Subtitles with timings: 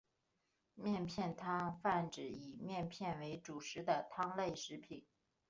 [0.73, 5.05] 面片汤泛指以面片为主食的汤类食品。